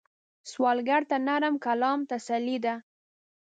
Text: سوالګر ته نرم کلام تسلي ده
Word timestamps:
سوالګر 0.51 1.01
ته 1.09 1.17
نرم 1.27 1.55
کلام 1.65 1.99
تسلي 2.11 2.57
ده 2.65 2.75